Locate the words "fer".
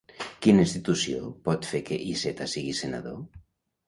1.71-1.81